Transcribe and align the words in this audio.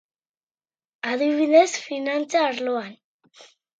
Adibidez, 1.11 1.75
finantza 1.89 2.43
arloan. 2.47 2.91